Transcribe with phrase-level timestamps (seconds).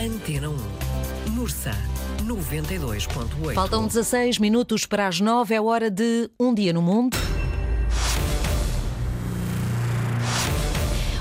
[0.00, 0.56] Antena 1.
[1.34, 1.72] Nursa
[2.24, 3.52] 92.8.
[3.52, 7.18] Faltam 16 minutos para as 9, é hora de Um Dia no Mundo.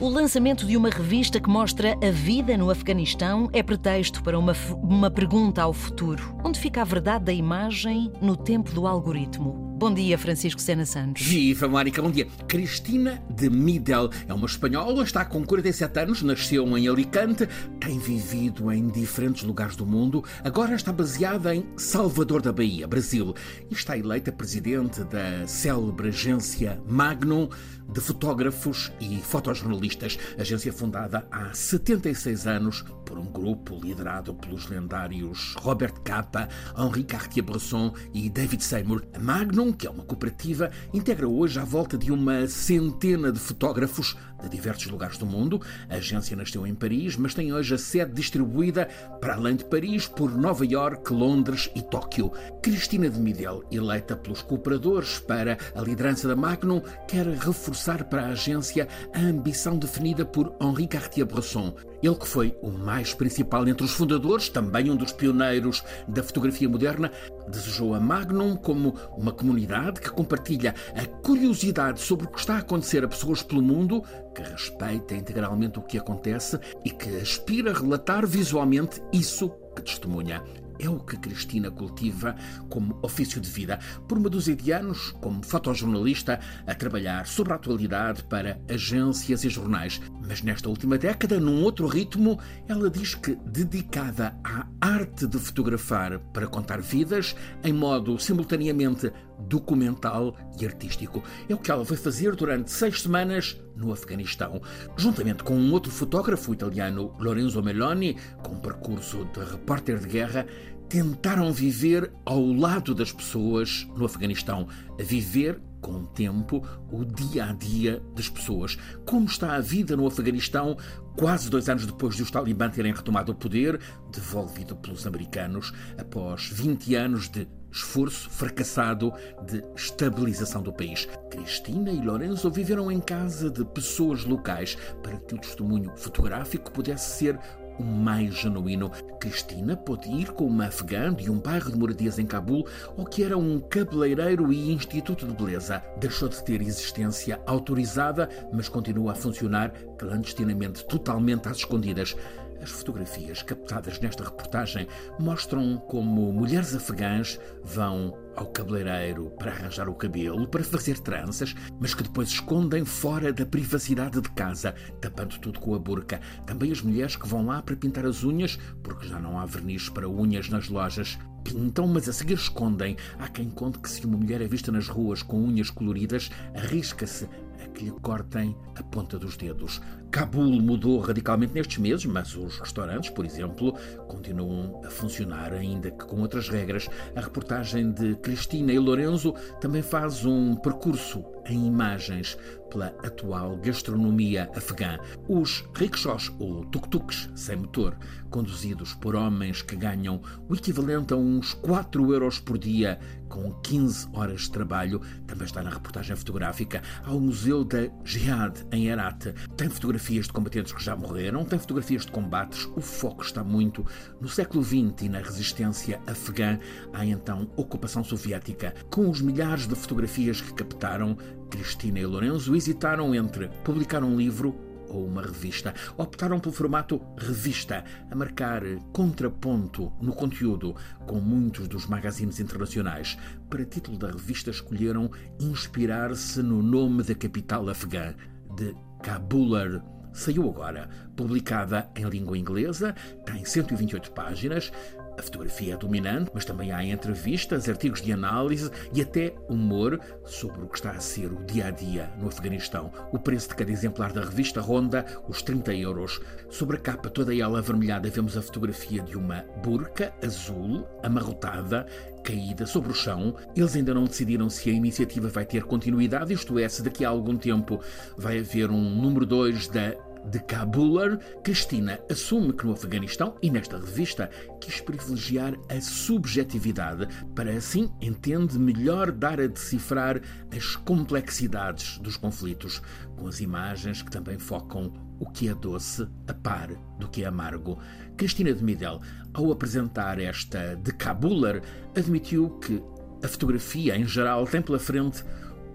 [0.00, 4.56] O lançamento de uma revista que mostra a vida no Afeganistão é pretexto para uma,
[4.82, 6.36] uma pergunta ao futuro.
[6.42, 9.73] Onde fica a verdade da imagem no tempo do algoritmo?
[9.76, 11.26] Bom dia, Francisco Sena Santos.
[11.26, 12.28] Viva, Mónica, bom dia.
[12.46, 17.48] Cristina de Midel é uma espanhola, está com 47 anos, nasceu em Alicante,
[17.80, 23.34] tem vivido em diferentes lugares do mundo, agora está baseada em Salvador da Bahia, Brasil,
[23.68, 27.48] e está eleita presidente da célebre agência Magnum
[27.92, 35.54] de fotógrafos e fotojornalistas, agência fundada há 76 anos por um grupo liderado pelos lendários
[35.58, 36.48] Robert Capa,
[36.78, 39.04] Henri Cartier-Bresson e David Seymour.
[39.12, 44.16] A Magnum que é uma cooperativa, integra hoje à volta de uma centena de fotógrafos
[44.42, 45.60] de diversos lugares do mundo.
[45.88, 48.88] A agência nasceu em Paris, mas tem hoje a sede distribuída
[49.20, 52.30] para além de Paris por Nova York, Londres e Tóquio.
[52.62, 58.28] Cristina de Midel, eleita pelos cooperadores para a liderança da Magnum, quer reforçar para a
[58.28, 61.74] agência a ambição definida por Henri Cartier-Bresson.
[62.02, 66.68] Ele que foi o mais principal entre os fundadores, também um dos pioneiros da fotografia
[66.68, 67.10] moderna,
[67.48, 72.58] desejou a Magnum como uma comunidade que compartilha a curiosidade sobre o que está a
[72.58, 74.02] acontecer a pessoas pelo mundo,
[74.34, 80.42] que respeita integralmente o que acontece e que aspira a relatar visualmente isso que testemunha
[80.78, 82.34] é o que Cristina cultiva
[82.68, 83.78] como ofício de vida.
[84.08, 89.48] Por uma dúzia de anos, como fotojornalista, a trabalhar sobre a atualidade para agências e
[89.48, 90.00] jornais.
[90.26, 96.18] Mas nesta última década, num outro ritmo, ela diz que, dedicada à arte de fotografar
[96.32, 99.12] para contar vidas, em modo simultaneamente
[99.48, 101.22] documental e artístico.
[101.48, 104.60] É o que ela vai fazer durante seis semanas no Afeganistão,
[104.96, 110.46] juntamente com um outro fotógrafo italiano, Lorenzo Meloni, com percurso de repórter de guerra,
[110.88, 114.68] tentaram viver ao lado das pessoas no Afeganistão,
[114.98, 118.78] a viver com o tempo o dia a dia das pessoas.
[119.04, 120.78] Como está a vida no Afeganistão,
[121.14, 123.78] quase dois anos depois de os Talibã terem retomado o poder,
[124.10, 129.12] devolvido pelos americanos, após 20 anos de esforço fracassado
[129.42, 131.08] de estabilização do país.
[131.28, 137.18] Cristina e Lorenzo viveram em casa de pessoas locais para que o testemunho fotográfico pudesse
[137.18, 137.38] ser
[137.78, 138.90] o mais genuíno.
[139.18, 143.24] Cristina pôde ir com uma afegã de um bairro de moradias em Cabul, ou que
[143.24, 145.82] era um cabeleireiro e instituto de beleza.
[145.98, 152.16] Deixou de ter existência autorizada, mas continua a funcionar clandestinamente, totalmente às escondidas.
[152.64, 154.88] As fotografias captadas nesta reportagem
[155.20, 161.92] mostram como mulheres afegãs vão ao cabeleireiro para arranjar o cabelo, para fazer tranças, mas
[161.92, 166.22] que depois escondem fora da privacidade de casa, tapando tudo com a burca.
[166.46, 169.90] Também as mulheres que vão lá para pintar as unhas, porque já não há verniz
[169.90, 171.18] para unhas nas lojas.
[171.44, 172.96] Pintam, mas a seguir escondem.
[173.18, 177.28] Há quem conte que se uma mulher é vista nas ruas com unhas coloridas, arrisca-se
[177.62, 179.82] a que lhe cortem a ponta dos dedos.
[180.14, 183.72] Cabul mudou radicalmente nestes meses, mas os restaurantes, por exemplo,
[184.06, 186.88] continuam a funcionar, ainda que com outras regras.
[187.16, 192.38] A reportagem de Cristina e Lorenzo também faz um percurso em imagens
[192.70, 194.98] pela atual gastronomia afegã.
[195.28, 197.96] Os rickshaws, ou tuk-tuks sem motor,
[198.30, 202.98] conduzidos por homens que ganham o equivalente a uns 4 euros por dia,
[203.28, 206.82] com 15 horas de trabalho, também está na reportagem fotográfica.
[207.04, 209.34] Ao Museu da Jihad, em Herat.
[209.56, 212.68] Tem fotografias de combatentes que já morreram, tem fotografias de combates.
[212.76, 213.84] O foco está muito
[214.20, 216.58] no século XX e na resistência afegã
[216.92, 218.74] à então ocupação soviética.
[218.90, 221.16] Com os milhares de fotografias que captaram,
[221.50, 224.54] Cristina e Lorenzo hesitaram entre publicar um livro
[224.88, 225.74] ou uma revista.
[225.96, 230.76] Optaram pelo formato revista, a marcar contraponto no conteúdo
[231.06, 233.16] com muitos dos magazines internacionais.
[233.48, 235.10] Para título da revista, escolheram
[235.40, 238.14] inspirar-se no nome da capital afegã,
[238.54, 239.84] de Kabular
[240.14, 242.94] saiu agora, publicada em língua inglesa,
[243.26, 244.72] tem 128 páginas.
[245.16, 250.62] A fotografia é dominante, mas também há entrevistas, artigos de análise e até humor sobre
[250.62, 252.90] o que está a ser o dia a dia no Afeganistão.
[253.12, 256.20] O preço de cada exemplar da revista ronda os 30 euros.
[256.50, 261.86] Sobre a capa, toda ela avermelhada, vemos a fotografia de uma burca azul, amarrotada,
[262.24, 263.36] caída sobre o chão.
[263.54, 267.08] Eles ainda não decidiram se a iniciativa vai ter continuidade, isto é, se daqui a
[267.08, 267.80] algum tempo
[268.16, 269.94] vai haver um número 2 da
[270.30, 274.30] de Kabular, Cristina assume que no Afeganistão e nesta revista
[274.60, 280.20] quis privilegiar a subjetividade para assim entende melhor dar a decifrar
[280.54, 282.80] as complexidades dos conflitos,
[283.16, 286.68] com as imagens que também focam o que é doce a par
[286.98, 287.78] do que é amargo.
[288.16, 289.00] Cristina de Midel,
[289.32, 291.62] ao apresentar esta de Cabuller,
[291.96, 292.82] admitiu que
[293.22, 295.24] a fotografia em geral tem pela frente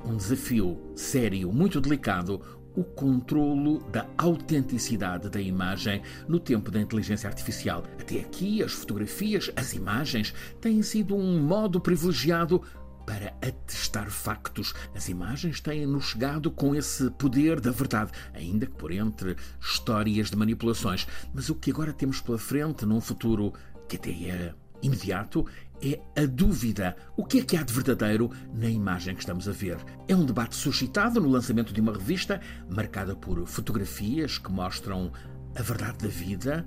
[0.05, 2.41] um desafio sério, muito delicado,
[2.79, 7.83] o controlo da autenticidade da imagem no tempo da inteligência artificial.
[7.99, 12.61] Até aqui, as fotografias, as imagens, têm sido um modo privilegiado
[13.05, 14.73] para atestar factos.
[14.95, 20.37] As imagens têm-nos chegado com esse poder da verdade, ainda que por entre histórias de
[20.37, 21.05] manipulações.
[21.33, 23.53] Mas o que agora temos pela frente, num futuro
[23.89, 25.45] que até é imediato,
[25.81, 26.95] é a dúvida.
[27.15, 29.77] O que é que há de verdadeiro na imagem que estamos a ver?
[30.07, 35.11] É um debate suscitado no lançamento de uma revista marcada por fotografias que mostram
[35.55, 36.65] a verdade da vida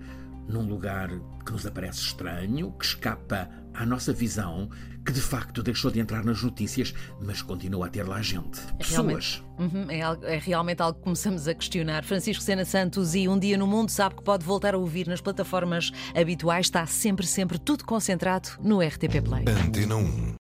[0.49, 1.09] num lugar
[1.45, 4.69] que nos aparece estranho, que escapa à nossa visão,
[5.05, 8.61] que de facto deixou de entrar nas notícias, mas continua a ter lá gente.
[8.79, 9.43] É Pessoas.
[9.59, 10.01] Uhum, é,
[10.35, 12.05] é, realmente algo que começamos a questionar.
[12.05, 15.21] Francisco Sena Santos e Um Dia no Mundo sabe que pode voltar a ouvir nas
[15.21, 16.67] plataformas habituais.
[16.67, 19.45] Está sempre, sempre tudo concentrado no RTP Play.
[19.49, 20.31] Antena 1.